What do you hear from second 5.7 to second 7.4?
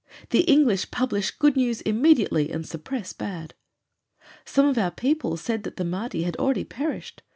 the Mahdi had already perished.